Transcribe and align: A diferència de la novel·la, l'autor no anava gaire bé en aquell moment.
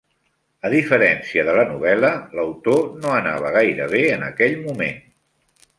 A 0.69 0.71
diferència 0.73 1.43
de 1.49 1.55
la 1.59 1.67
novel·la, 1.73 2.11
l'autor 2.39 2.83
no 3.05 3.15
anava 3.19 3.53
gaire 3.59 3.87
bé 3.95 4.05
en 4.19 4.29
aquell 4.31 4.63
moment. 4.69 5.03